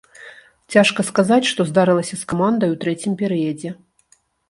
[0.75, 3.79] Цяжка сказаць, што здарылася з камандай у трэцім перыядзе.